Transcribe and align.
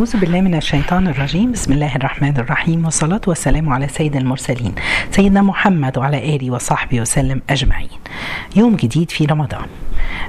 أعوذ 0.00 0.16
بالله 0.16 0.40
من 0.40 0.54
الشيطان 0.54 1.08
الرجيم. 1.08 1.52
بسم 1.52 1.72
الله 1.72 1.96
الرحمن 1.96 2.36
الرحيم. 2.36 2.84
والصلاة 2.84 3.20
والسلام 3.26 3.68
على 3.68 3.88
سيد 3.88 4.16
المرسلين 4.16 4.74
سيدنا 5.10 5.42
محمد 5.42 5.98
وعلى 5.98 6.36
آله 6.36 6.50
وصحبه 6.50 7.00
وسلم 7.00 7.42
أجمعين. 7.50 7.98
يوم 8.56 8.76
جديد 8.76 9.10
في 9.10 9.24
رمضان. 9.24 9.66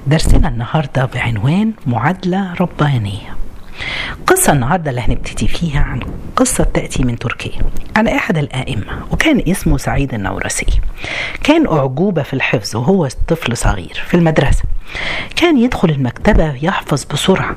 درسنا 0.07 0.47
النهاردة 0.47 1.05
بعنوان 1.05 1.73
معادلة 1.87 2.53
ربانية. 2.53 3.35
قصة 4.27 4.53
النهاردة 4.53 4.89
اللي 4.89 5.01
هنبتدي 5.01 5.47
فيها 5.47 5.81
عن 5.81 5.99
قصة 6.35 6.63
تأتي 6.63 7.03
من 7.03 7.19
تركيا 7.19 7.61
على 7.95 8.15
أحد 8.15 8.37
الآئمة 8.37 9.05
وكان 9.11 9.43
اسمه 9.47 9.77
سعيد 9.77 10.13
النورسي. 10.13 10.79
كان 11.43 11.67
أعجوبة 11.67 12.23
في 12.23 12.33
الحفظ 12.33 12.75
وهو 12.75 13.07
طفل 13.27 13.57
صغير 13.57 14.03
في 14.07 14.13
المدرسة. 14.13 14.63
كان 15.35 15.57
يدخل 15.57 15.89
المكتبة 15.89 16.53
يحفظ 16.53 17.05
بسرعة. 17.13 17.55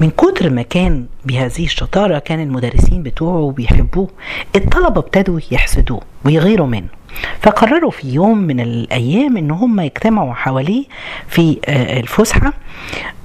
من 0.00 0.10
كتر 0.10 0.50
ما 0.50 0.62
كان 0.62 1.06
بهذه 1.24 1.64
الشطارة 1.64 2.18
كان 2.18 2.40
المدرسين 2.40 3.02
بتوعه 3.02 3.52
بيحبوه 3.56 4.08
الطلبة 4.56 5.00
ابتدوا 5.00 5.40
يحسدوه 5.50 6.00
ويغيروا 6.24 6.66
منه. 6.66 6.88
فقرروا 7.40 7.90
في 7.90 8.08
يوم 8.08 8.38
من 8.38 8.60
الأيام 8.60 9.36
إن 9.36 9.50
هم 9.50 9.80
يجتمعوا 9.80 10.34
حواليه 10.34 10.84
في 11.28 11.58
الفسحة 11.68 12.52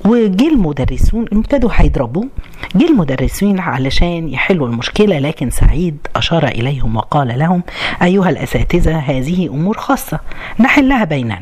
وجه 0.05 0.47
المدرسون 0.47 1.25
ابتدوا 1.33 1.69
هيضربوه. 1.73 2.27
جه 2.75 2.87
المدرسين 2.87 3.59
علشان 3.59 4.29
يحلوا 4.29 4.67
المشكلة 4.67 5.19
لكن 5.19 5.49
سعيد 5.49 5.97
أشار 6.15 6.47
إليهم 6.47 6.95
وقال 6.95 7.39
لهم 7.39 7.63
أيها 8.03 8.29
الأساتذة 8.29 8.97
هذه 8.97 9.47
أمور 9.47 9.77
خاصة 9.77 10.19
نحلها 10.59 11.03
بيننا. 11.03 11.41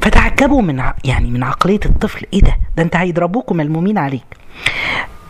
فتعجبوا 0.00 0.62
من 0.62 0.82
يعني 1.04 1.30
من 1.30 1.42
عقلية 1.42 1.80
الطفل. 1.86 2.26
إيه 2.32 2.40
ده؟ 2.40 2.56
ده 2.76 2.82
أنت 2.82 2.96
هيضربوك 2.96 3.52
ملمومين 3.52 3.98
عليك. 3.98 4.24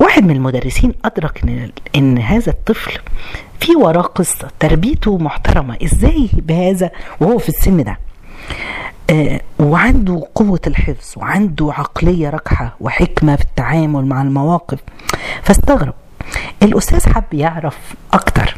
واحد 0.01 0.25
من 0.25 0.37
المدرسين 0.37 0.95
أدرك 1.05 1.43
إن 1.45 1.71
إن 1.97 2.19
هذا 2.19 2.51
الطفل 2.51 2.99
في 3.61 3.77
وراه 3.77 4.03
قصة 4.03 4.49
تربيته 4.61 5.19
محترمة. 5.19 5.77
إزاي 5.85 6.31
بهذا؟ 6.33 6.91
وهو 7.21 7.39
في 7.39 7.49
السن 7.49 7.85
ده. 7.85 7.99
آه 9.11 9.41
وعنده 9.59 10.27
قوة 10.35 10.61
الحفظ 10.67 11.13
وعنده 11.17 11.73
عقلية 11.73 12.31
ركحة 12.31 12.77
وحكمة 12.81 13.37
في 13.37 13.43
التعامل 13.43 14.07
مع 14.07 14.23
المواقف. 14.23 14.79
فاستغرب. 15.43 15.95
الأستاذ 16.63 17.09
حب 17.09 17.25
يعرف 17.33 17.79
أكتر. 18.13 18.57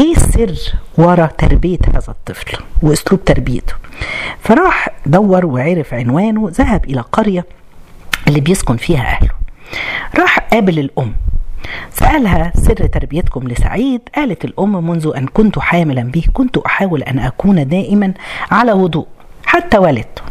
إيه 0.00 0.16
السر 0.16 0.72
ورا 0.98 1.26
تربية 1.26 1.78
هذا 1.88 2.08
الطفل 2.08 2.58
وأسلوب 2.82 3.24
تربيته؟ 3.24 3.74
فراح 4.40 4.88
دور 5.06 5.46
وعرف 5.46 5.94
عنوانه 5.94 6.48
ذهب 6.52 6.84
إلى 6.84 7.00
قرية 7.00 7.44
اللي 8.28 8.40
بيسكن 8.40 8.76
فيها 8.76 9.00
أهله. 9.00 9.30
راح 10.18 10.38
قابل 10.38 10.78
الأم. 10.78 11.14
سألها 11.92 12.52
سر 12.54 12.86
تربيتكم 12.86 13.48
لسعيد. 13.48 14.00
قالت 14.16 14.44
الأم 14.44 14.86
منذ 14.90 15.12
أن 15.16 15.26
كنت 15.26 15.58
حاملا 15.58 16.02
به 16.02 16.24
كنت 16.32 16.58
أحاول 16.58 17.02
أن 17.02 17.18
أكون 17.18 17.68
دائما 17.68 18.12
على 18.50 18.72
وضوء 18.72 19.06
حتى 19.46 19.78
ولدته 19.78 20.22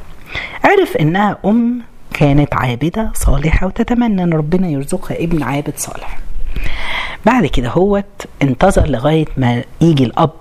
عرف 0.63 0.97
إنها 0.97 1.37
أم 1.45 1.81
كانت 2.13 2.53
عابدة 2.55 3.11
صالحة 3.13 3.67
وتتمنى 3.67 4.23
أن 4.23 4.33
ربنا 4.33 4.67
يرزقها 4.67 5.17
ابن 5.23 5.43
عابد 5.43 5.73
صالح. 5.77 6.19
بعد 7.25 7.45
كده 7.45 7.69
هوت 7.69 8.25
انتظر 8.41 8.87
لغاية 8.87 9.25
ما 9.37 9.63
يجي 9.81 10.03
الأب. 10.03 10.31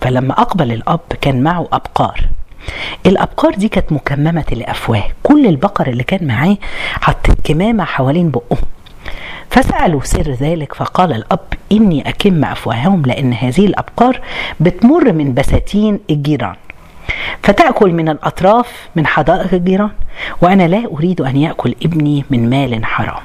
فلما 0.00 0.32
أقبل 0.32 0.72
الأب 0.72 1.00
كان 1.20 1.42
معه 1.42 1.68
أبقار. 1.72 2.28
الأبقار 3.06 3.54
دي 3.54 3.68
كانت 3.68 3.92
مكممة 3.92 4.44
الأفواه 4.52 5.04
كل 5.22 5.46
البقر 5.46 5.86
اللي 5.86 6.02
كان 6.02 6.26
معاه 6.26 6.56
حطت 7.00 7.36
كمامة 7.44 7.84
حوالين 7.84 8.30
بقهم 8.30 8.62
فسألوا 9.50 10.00
سر 10.04 10.30
ذلك 10.30 10.74
فقال 10.74 11.12
الأب 11.12 11.40
إني 11.72 12.08
أكم 12.08 12.44
أفواههم 12.44 13.02
لأن 13.02 13.32
هذه 13.32 13.66
الأبقار 13.66 14.20
بتمر 14.60 15.12
من 15.12 15.34
بساتين 15.34 16.00
الجيران. 16.10 16.54
فتأكل 17.42 17.92
من 17.92 18.08
الأطراف 18.08 18.88
من 18.96 19.06
حدائق 19.06 19.54
الجيران 19.54 19.90
وأنا 20.42 20.68
لا 20.68 20.84
أريد 20.92 21.20
أن 21.20 21.36
يأكل 21.36 21.74
ابني 21.84 22.24
من 22.30 22.50
مال 22.50 22.84
حرام 22.84 23.22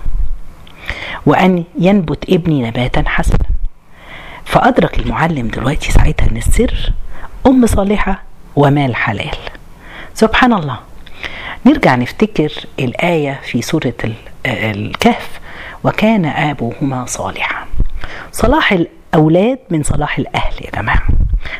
وأن 1.26 1.64
ينبت 1.80 2.30
ابني 2.30 2.68
نباتا 2.68 3.04
حسنا. 3.06 3.50
فأدرك 4.46 5.00
المعلم 5.00 5.48
دلوقتي 5.48 5.92
ساعتها 5.92 6.30
أن 6.32 6.38
السر 6.38 6.94
أم 7.48 7.66
صالحة 7.66 8.24
ومال 8.60 8.96
حلال. 8.96 9.38
سبحان 10.14 10.54
الله. 10.54 10.80
نرجع 11.66 11.96
نفتكر 11.96 12.52
الآية 12.80 13.40
في 13.44 13.62
سورة 13.62 13.94
الكهف. 14.46 15.40
وكان 15.84 16.26
أبوهما 16.26 17.06
صالحا. 17.06 17.66
صلاح 18.32 18.72
الأولاد 18.72 19.60
من 19.70 19.84
صلاح 19.84 20.18
الأهل 20.18 20.66
يا 20.66 20.72
جماعة. 20.72 21.08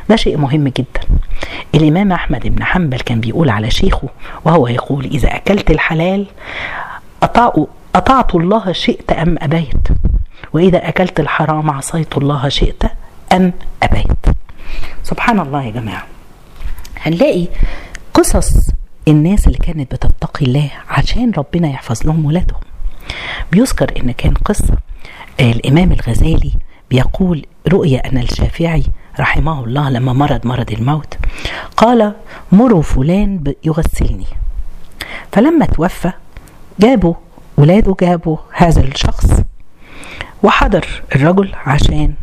ده 0.10 0.16
شيء 0.16 0.38
مهم 0.38 0.68
جدا. 0.68 1.02
الإمام 1.76 2.12
أحمد 2.12 2.48
بن 2.48 2.64
حنبل 2.64 3.00
كان 3.00 3.20
بيقول 3.20 3.50
على 3.50 3.72
شيخه 3.72 4.10
وهو 4.46 4.68
يقول 4.68 5.06
إذا 5.06 5.36
أكلت 5.36 5.72
الحلال 5.72 6.26
أطعت 7.96 8.36
الله 8.36 8.72
شئت 8.72 9.12
أم 9.12 9.36
أبيت؟ 9.42 9.88
وإذا 10.54 10.90
أكلت 10.90 11.20
الحرام 11.20 11.72
عصيت 11.72 12.18
الله 12.18 12.50
شئت 12.50 12.84
أم 13.34 13.54
أبيت؟ 13.84 14.26
سبحان 15.04 15.40
الله 15.40 15.64
يا 15.64 15.72
جماعة. 15.72 16.04
هنلاقي 17.02 17.48
قصص 18.14 18.70
الناس 19.08 19.48
اللي 19.48 19.58
كانت 19.58 19.92
بتتقي 19.92 20.46
الله 20.46 20.72
عشان 20.90 21.32
ربنا 21.38 21.68
يحفظ 21.70 22.06
لهم 22.08 22.26
ولادهم. 22.26 22.60
بيذكر 23.52 23.94
إن 24.04 24.12
كان 24.12 24.34
قصة 24.34 24.78
الإمام 25.40 25.92
الغزالي 25.92 26.52
بيقول 26.90 27.46
رؤيا 27.68 28.10
أن 28.10 28.18
الشافعي 28.18 28.84
رحمه 29.20 29.64
الله 29.64 29.90
لما 29.90 30.14
مرض 30.14 30.48
مرض 30.48 30.72
الموت 30.72 31.18
قال 31.78 32.14
مروا 32.52 32.82
فلان 32.82 33.54
يغسلني. 33.64 34.26
فلما 35.32 35.66
توفى 35.66 36.12
جابوا 36.80 37.14
ولاده 37.58 37.96
جابوا 38.02 38.38
هذا 38.52 38.82
الشخص 38.82 39.42
وحضر 40.44 40.88
الرجل 41.16 41.52
عشان 41.66 42.14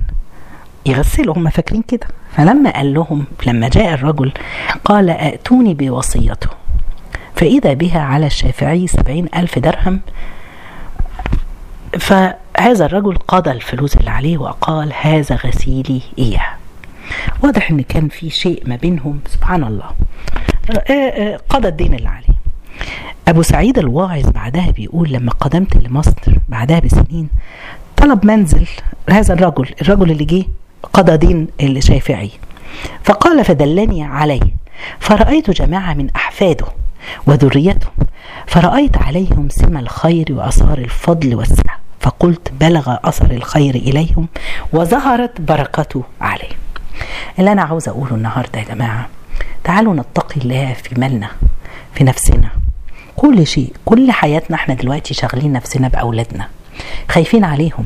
يغسلوا 0.86 1.36
هم 1.36 1.48
فاكرين 1.48 1.82
كده. 1.82 2.06
فلما 2.36 2.70
قال 2.70 2.94
لهم 2.94 3.24
لما 3.46 3.68
جاء 3.68 3.94
الرجل 3.94 4.32
قال 4.84 5.10
ائتوني 5.10 5.74
بوصيته. 5.74 6.48
فإذا 7.34 7.72
بها 7.72 8.00
على 8.00 8.26
الشافعي 8.26 8.86
سبعين 8.86 9.28
ألف 9.36 9.58
درهم. 9.58 10.00
فهذا 11.98 12.86
الرجل 12.86 13.16
قضى 13.16 13.50
الفلوس 13.50 13.96
اللي 13.96 14.10
عليه 14.10 14.38
وقال 14.38 14.92
هذا 15.00 15.36
غسيلي 15.36 16.02
إياه. 16.18 16.46
واضح 17.42 17.70
إن 17.70 17.80
كان 17.80 18.08
في 18.08 18.30
شيء 18.30 18.62
ما 18.66 18.76
بينهم. 18.76 19.20
سبحان 19.26 19.64
الله. 19.64 19.90
قضى 21.48 21.68
الدين 21.68 21.94
اللي 21.94 22.08
عليه. 22.08 22.36
أبو 23.28 23.42
سعيد 23.42 23.78
الواعظ 23.78 24.30
بعدها 24.30 24.70
بيقول 24.70 25.12
لما 25.12 25.32
قدمت 25.32 25.76
لمصر 25.76 26.32
بعدها 26.48 26.78
بسنين 26.78 27.28
طلب 27.96 28.26
منزل 28.26 28.66
هذا 29.10 29.34
الرجل. 29.34 29.68
الرجل 29.82 30.10
اللي 30.10 30.24
جه 30.24 30.44
قضى 30.92 31.16
دين 31.16 31.48
الشافعي 31.60 32.30
فقال 33.04 33.44
فدلني 33.44 34.04
عليه 34.04 34.40
فرأيت 35.00 35.50
جماعة 35.50 35.94
من 35.94 36.10
أحفاده 36.16 36.66
وذريته 37.26 37.86
فرأيت 38.46 38.96
عليهم 38.96 39.48
سمى 39.50 39.80
الخير 39.80 40.26
وأثار 40.30 40.78
الفضل 40.78 41.34
والسعة 41.34 41.78
فقلت 42.00 42.52
بلغ 42.60 42.96
أثر 43.04 43.30
الخير 43.30 43.74
إليهم 43.74 44.28
وظهرت 44.72 45.40
بركته 45.40 46.02
عليهم 46.20 46.56
اللي 47.38 47.52
أنا 47.52 47.62
عاوز 47.62 47.88
أقوله 47.88 48.14
النهاردة 48.14 48.58
يا 48.58 48.64
جماعة 48.64 49.08
تعالوا 49.64 49.94
نتقي 49.94 50.40
الله 50.40 50.72
في 50.72 51.00
مالنا 51.00 51.28
في 51.94 52.04
نفسنا. 52.04 52.48
كل 53.16 53.46
شيء 53.46 53.72
كل 53.84 54.12
حياتنا 54.12 54.56
إحنا 54.56 54.74
دلوقتي 54.74 55.14
شاغلين 55.14 55.52
نفسنا 55.52 55.88
بأولادنا. 55.88 56.48
خايفين 57.08 57.44
عليهم. 57.44 57.84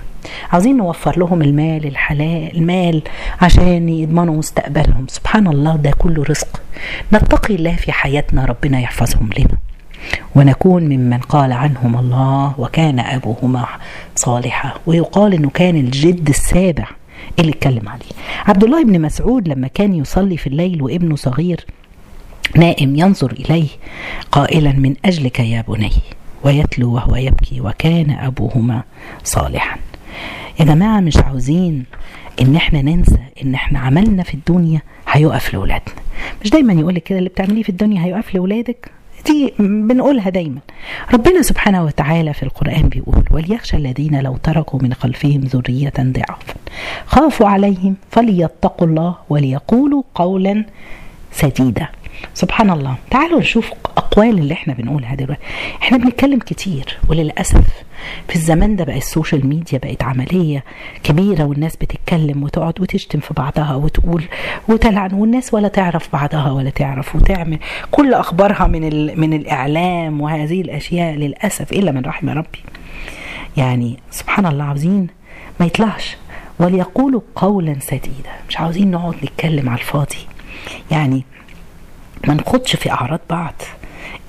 عاوزين 0.52 0.76
نوفر 0.76 1.18
لهم 1.18 1.42
المال 1.42 1.86
الحلال 1.86 2.56
المال 2.56 3.02
عشان 3.40 3.88
يضمنوا 3.88 4.36
مستقبلهم. 4.36 5.06
سبحان 5.08 5.46
الله 5.46 5.76
ده 5.76 5.90
كله 5.98 6.24
رزق. 6.24 6.62
نتقي 7.12 7.54
الله 7.54 7.76
في 7.76 7.92
حياتنا 7.92 8.44
ربنا 8.44 8.80
يحفظهم 8.80 9.30
لنا. 9.38 9.58
ونكون 10.34 10.82
ممن 10.82 11.18
قال 11.18 11.52
عنهم 11.52 11.98
الله 11.98 12.54
وكان 12.58 13.00
أبوهما 13.00 13.66
صالحا. 14.16 14.72
ويقال 14.86 15.34
إنه 15.34 15.50
كان 15.50 15.76
الجد 15.76 16.28
السابع 16.28 16.86
اللي 17.38 17.52
اتكلم 17.52 17.88
عليه. 17.88 18.10
عبد 18.46 18.64
الله 18.64 18.84
بن 18.84 19.00
مسعود 19.00 19.48
لما 19.48 19.68
كان 19.68 19.94
يصلي 19.94 20.36
في 20.36 20.46
الليل 20.46 20.82
وابنه 20.82 21.16
صغير 21.16 21.66
نائم 22.56 22.96
ينظر 22.96 23.32
إليه 23.32 23.68
قائلا 24.32 24.72
من 24.72 24.94
أجلك 25.04 25.40
يا 25.40 25.64
بني؟ 25.68 25.90
ويتلو 26.44 26.94
وهو 26.94 27.16
يبكي 27.16 27.60
وكان 27.60 28.10
أبوهما 28.10 28.82
صالحا. 29.24 29.76
يا 30.60 30.64
جماعة 30.64 31.00
مش 31.00 31.16
عاوزين 31.16 31.84
إن 32.40 32.56
إحنا 32.56 32.82
ننسى 32.82 33.18
إن 33.44 33.54
إحنا 33.54 33.78
عملنا 33.78 34.22
في 34.22 34.34
الدنيا 34.34 34.80
هيقف 35.08 35.52
لأولادنا. 35.54 35.94
مش 36.44 36.50
دايما 36.50 36.72
يقول 36.72 36.94
لك 36.94 37.02
كده 37.02 37.18
اللي 37.18 37.28
بتعمليه 37.30 37.62
في 37.62 37.68
الدنيا 37.68 38.04
هيقف 38.04 38.34
لأولادك؟ 38.34 38.90
دي 39.26 39.54
بنقولها 39.58 40.30
دايما. 40.30 40.58
ربنا 41.14 41.42
سبحانه 41.42 41.84
وتعالى 41.84 42.34
في 42.34 42.42
القرآن 42.42 42.88
بيقول 42.88 43.24
وليخشى 43.30 43.76
الذين 43.76 44.20
لو 44.20 44.36
تركوا 44.36 44.82
من 44.82 44.94
خلفهم 44.94 45.40
ذرية 45.40 45.92
ضعافا 46.00 46.54
خافوا 47.06 47.48
عليهم 47.48 47.96
فليتقوا 48.10 48.86
الله 48.88 49.14
وليقولوا 49.28 50.02
قولا 50.14 50.64
سديدا. 51.32 51.88
سبحان 52.34 52.70
الله. 52.70 52.94
تعالوا 53.10 53.40
نشوف 53.40 53.70
أقوال 53.96 54.38
اللي 54.38 54.54
إحنا 54.54 54.74
بنقولها 54.74 55.14
دلوقتي 55.14 55.42
إحنا 55.82 55.98
بنتكلم 55.98 56.38
كتير 56.38 56.98
وللأسف 57.08 57.64
في 58.28 58.36
الزمان 58.36 58.76
ده 58.76 58.84
بقى 58.84 58.98
السوشيال 58.98 59.46
ميديا 59.46 59.78
بقت 59.78 60.02
عملية 60.02 60.64
كبيرة 61.04 61.44
والناس 61.44 61.76
بتتكلم 61.76 62.42
وتقعد 62.42 62.80
وتشتم 62.80 63.20
في 63.20 63.34
بعضها 63.34 63.74
وتقول 63.74 64.24
وتلعن 64.68 65.14
والناس 65.14 65.54
ولا 65.54 65.68
تعرف 65.68 66.12
بعضها 66.12 66.50
ولا 66.50 66.70
تعرف 66.70 67.16
وتعمل. 67.16 67.58
كل 67.90 68.14
أخبارها 68.14 68.66
من 68.66 69.20
من 69.20 69.32
الإعلام 69.32 70.20
وهذه 70.20 70.60
الأشياء 70.60 71.14
للأسف 71.14 71.72
إلا 71.72 71.92
من 71.92 72.04
رحم 72.04 72.28
ربي. 72.28 72.58
يعني 73.56 73.96
سبحان 74.10 74.46
الله 74.46 74.64
عاوزين 74.64 75.06
ما 75.60 75.66
يطلعش. 75.66 76.16
وليقولوا 76.58 77.20
قولا 77.34 77.76
سديدا. 77.80 78.30
مش 78.48 78.60
عاوزين 78.60 78.90
نقعد 78.90 79.14
نتكلم 79.24 79.68
على 79.68 79.78
الفاضي. 79.80 80.26
يعني 80.90 81.24
ما 82.28 82.34
نخدش 82.34 82.76
في 82.76 82.90
أعراض 82.90 83.20
بعض. 83.30 83.54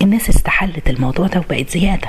الناس 0.01 0.29
استحلت 0.29 0.89
الموضوع 0.89 1.27
ده 1.27 1.39
وبقت 1.39 1.69
زيادة. 1.69 2.07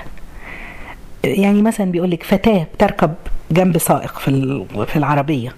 يعني 1.25 1.63
مثلا 1.63 1.91
بيقول 1.91 2.11
لك 2.11 2.23
فتاة 2.23 2.67
بتركب 2.75 3.15
جنب 3.51 3.79
سائق 3.79 4.19
في 4.19 4.65
في 4.87 4.97
العربية. 4.97 5.55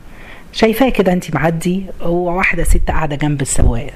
شايفاه 0.53 0.89
كده 0.89 1.13
انت 1.13 1.35
معدي 1.35 1.87
وواحده 2.03 2.65
ست 2.65 2.89
قاعدة 2.91 3.17
جنب 3.17 3.41
السواق. 3.43 3.91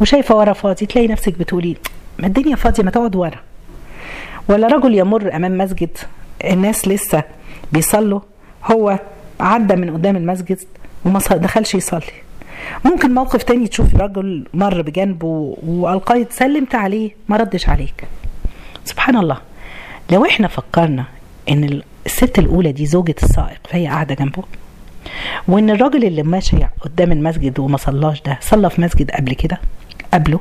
وشايفة 0.00 0.36
ورا 0.36 0.52
فاضي 0.52 0.86
تلاقي 0.86 1.08
نفسك 1.08 1.38
بتقولي 1.38 1.76
ما 2.18 2.26
الدنيا 2.26 2.56
فاضية 2.56 2.82
ما 2.82 2.90
تقعد 2.90 3.16
ورا. 3.16 3.40
ولا 4.48 4.68
رجل 4.68 4.94
يمر 4.94 5.36
أمام 5.36 5.58
مسجد 5.58 5.98
الناس 6.44 6.88
لسه 6.88 7.22
بيصلوا 7.72 8.20
هو 8.64 8.98
عدى 9.40 9.76
من 9.76 9.90
قدام 9.92 10.16
المسجد 10.16 10.58
وما 11.04 11.18
دخلش 11.18 11.74
يصلي. 11.74 12.25
ممكن 12.84 13.14
موقف 13.14 13.42
تاني 13.42 13.68
تشوف 13.68 13.94
راجل 13.96 14.44
مر 14.54 14.82
بجنبه 14.82 15.56
والقيت 15.66 16.32
سلمت 16.32 16.74
عليه 16.74 17.10
ما 17.28 17.36
ردش 17.36 17.68
عليك. 17.68 18.04
سبحان 18.84 19.16
الله. 19.16 19.38
لو 20.12 20.24
إحنا 20.26 20.48
فكرنا 20.48 21.04
إن 21.48 21.80
الست 22.06 22.38
الأولى 22.38 22.72
دي 22.72 22.86
زوجة 22.86 23.14
السائق 23.22 23.58
فهي 23.68 23.86
قاعدة 23.86 24.14
جنبه 24.14 24.42
وإن 25.48 25.70
الراجل 25.70 26.04
اللي 26.04 26.22
ماشي 26.22 26.56
قدام 26.80 27.12
المسجد 27.12 27.58
وما 27.58 27.76
صلاش 27.76 28.22
ده 28.22 28.38
صلى 28.40 28.70
في 28.70 28.80
مسجد 28.80 29.10
قبل 29.10 29.32
كده 29.34 29.58
قبله 30.14 30.40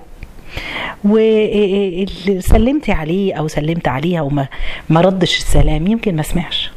وسلمتي 2.30 2.92
عليه 2.92 3.34
أو 3.34 3.48
سلمت 3.48 3.88
عليها 3.88 4.22
وما 4.22 4.48
ما 4.90 5.02
ردش 5.02 5.38
السلام 5.38 5.88
يمكن 5.88 6.16
ما 6.16 6.24
سمعش. 6.24 6.72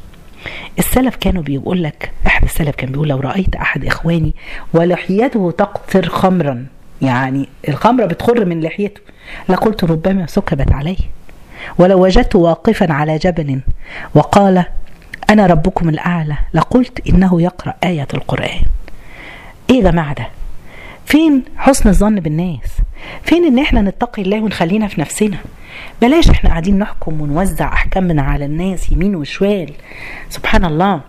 السلف 0.79 1.17
كانوا 1.17 1.43
بيقول 1.43 1.83
لك 1.83 2.11
أحد 2.27 2.43
السلف 2.45 2.75
كان 2.77 2.93
بيقول 2.93 3.09
لو 3.09 3.21
رأيت 3.21 3.57
أحد 3.57 3.85
إخواني 3.85 4.35
ولحيته 4.75 5.51
تقطر 5.51 6.09
خمرا 6.09 6.67
يعني 7.03 7.49
الخمرة 7.69 8.07
بتخر 8.07 8.45
من 8.45 8.61
لحيته. 8.61 9.01
لقلت 9.49 9.85
ربما 9.85 10.27
سكبت 10.27 10.73
عليه. 10.73 10.97
ولو 11.79 12.05
وجدته 12.05 12.39
واقفا 12.39 12.93
على 12.93 13.17
جبل 13.19 13.61
وقال 14.15 14.65
أنا 15.31 15.47
ربكم 15.47 15.89
الأعلى 15.89 16.37
لقلت 16.55 17.09
إنه 17.09 17.43
يقرأ 17.43 17.75
آية 17.85 18.09
القرآن. 18.15 18.61
إيه 19.71 19.77
يا 19.77 19.91
جماعة 19.91 20.15
ده 20.15 20.29
فين 21.07 21.43
حسن 21.57 21.89
الظن 21.89 22.21
بالناس؟ 22.21 22.69
فين 23.23 23.45
إن 23.45 23.59
إحنا 23.59 23.83
نتقي 23.83 24.23
الله 24.23 24.41
ونخلينا 24.41 24.89
في 24.89 25.01
نفسنا؟ 25.01 25.39
بلاش 26.03 26.31
إحنا 26.31 26.51
قاعدين 26.51 26.79
نحكم 26.79 27.21
ونوزع 27.21 27.73
أحكامنا 27.73 28.23
على 28.23 28.45
الناس 28.45 28.93
يمين 28.93 29.17
وشمال. 29.17 29.73
سبحان 30.31 30.65
الله 30.65 31.01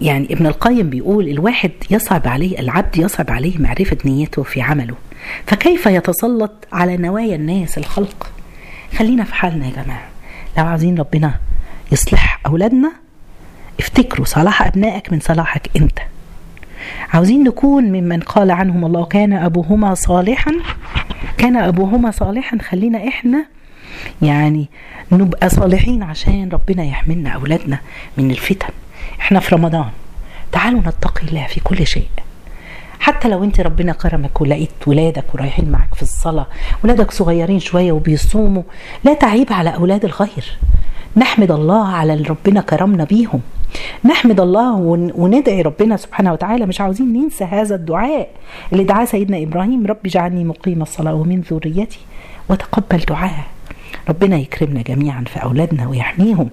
يعني 0.00 0.32
ابن 0.32 0.46
القيم 0.46 0.90
بيقول 0.90 1.28
الواحد 1.28 1.70
يصعب 1.90 2.28
عليه 2.28 2.58
العبد 2.58 2.96
يصعب 2.96 3.30
عليه 3.30 3.58
معرفة 3.58 3.98
نيته 4.04 4.42
في 4.42 4.62
عمله. 4.62 4.94
فكيف 5.46 5.86
يتسلط 5.86 6.52
على 6.72 6.96
نوايا 6.96 7.36
الناس 7.36 7.78
الخلق؟ 7.78 8.30
خلينا 8.98 9.24
في 9.24 9.34
حالنا 9.34 9.66
يا 9.66 9.70
جماعة. 9.84 10.08
لو 10.58 10.64
عايزين 10.66 10.98
ربنا 10.98 11.34
يصلح 11.92 12.40
أولادنا 12.46 12.92
افتكروا 13.80 14.26
صلاح 14.26 14.62
أبنائك 14.62 15.12
من 15.12 15.20
صلاحك 15.20 15.70
أنت. 15.76 15.98
عاوزين 17.12 17.44
نكون 17.44 17.84
ممن 17.84 18.20
قال 18.20 18.50
عنهم 18.50 18.84
الله 18.84 19.04
كان 19.04 19.32
أبوهما 19.32 19.94
صالحا؟ 19.94 20.52
كان 21.38 21.56
أبوهما 21.56 22.10
صالحا 22.10 22.58
خلينا 22.58 23.08
إحنا 23.08 23.46
يعني 24.22 24.68
نبقى 25.12 25.48
صالحين 25.48 26.02
عشان 26.02 26.48
ربنا 26.52 26.84
يحملنا 26.84 27.30
أولادنا 27.30 27.78
من 28.16 28.30
الفتن. 28.30 28.68
إحنا 29.20 29.40
في 29.40 29.54
رمضان. 29.54 29.90
تعالوا 30.52 30.80
نتقي 30.80 31.28
الله 31.28 31.46
في 31.46 31.60
كل 31.60 31.86
شيء. 31.86 32.08
حتى 33.00 33.28
لو 33.28 33.44
أنت 33.44 33.60
ربنا 33.60 33.92
كرمك 33.92 34.40
ولقيت 34.40 34.70
ولادك 34.86 35.24
ورايحين 35.34 35.70
معك 35.70 35.94
في 35.94 36.02
الصلاة 36.02 36.46
ولادك 36.84 37.10
صغيرين 37.10 37.60
شوية 37.60 37.92
وبيصوموا 37.92 38.62
لا 39.04 39.14
تعيب 39.14 39.52
على 39.52 39.74
أولاد 39.74 40.04
الغير 40.04 40.58
نحمد 41.16 41.50
الله 41.50 41.88
على 41.88 42.14
اللي 42.14 42.28
ربنا 42.28 42.60
كرمنا 42.60 43.04
بيهم. 43.04 43.40
نحمد 44.04 44.40
الله 44.40 44.74
وندعي 45.14 45.62
ربنا 45.62 45.96
سبحانه 45.96 46.32
وتعالى. 46.32 46.66
مش 46.66 46.80
عاوزين 46.80 47.12
ننسى 47.12 47.44
هذا 47.44 47.74
الدعاء 47.74 48.28
اللي 48.72 48.84
دعاه 48.84 49.04
سيدنا 49.04 49.42
إبراهيم. 49.42 49.86
رب 49.86 50.06
اجعلني 50.06 50.44
مقيم 50.44 50.82
الصلاة 50.82 51.14
ومن 51.14 51.40
ذريتي 51.40 51.98
وتقبل 52.48 52.98
دعاء. 52.98 53.44
ربنا 54.08 54.36
يكرمنا 54.36 54.82
جميعا 54.82 55.24
في 55.24 55.42
أولادنا 55.42 55.88
ويحميهم. 55.88 56.50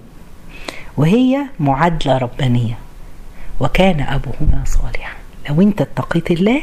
وهي 0.96 1.42
معادلة 1.60 2.18
ربانية. 2.18 2.78
وكان 3.60 4.00
أبوهما 4.00 4.62
صالحا. 4.64 5.12
لو 5.50 5.62
انت 5.62 5.80
اتقيت 5.80 6.30
الله 6.30 6.62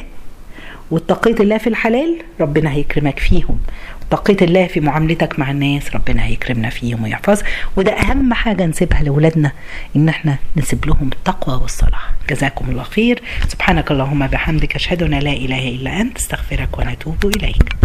واتقيت 0.93 1.41
الله 1.41 1.57
في 1.57 1.67
الحلال 1.67 2.17
ربنا 2.41 2.71
هيكرمك 2.71 3.19
فيهم. 3.19 3.59
اتقيت 4.01 4.43
الله 4.43 4.67
في 4.67 4.79
معاملتك 4.79 5.39
مع 5.39 5.51
الناس 5.51 5.95
ربنا 5.95 6.25
هيكرمنا 6.25 6.69
فيهم 6.69 7.03
ويحفظ 7.03 7.41
وده 7.77 7.91
أهم 7.91 8.33
حاجة 8.33 8.65
نسيبها 8.65 9.03
لأولادنا 9.03 9.51
إن 9.95 10.09
إحنا 10.09 10.37
نسيب 10.57 10.85
لهم 10.85 11.09
التقوى 11.13 11.55
والصلاح. 11.61 12.11
جزاكم 12.29 12.69
الله 12.69 12.83
خير. 12.83 13.21
سبحانك 13.47 13.91
اللهم 13.91 14.27
بحمدك 14.27 14.75
أشهد 14.75 15.03
أن 15.03 15.11
لا 15.19 15.31
إله 15.31 15.67
إلا 15.69 16.01
أنت 16.01 16.17
أستغفرك 16.17 16.77
ونتوب 16.77 17.25
إليك. 17.25 17.75